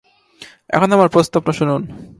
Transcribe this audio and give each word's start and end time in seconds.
এখন 0.69 0.89
আমার 0.91 1.09
প্রস্তাবটা 1.09 1.53
শুনুন। 1.59 1.81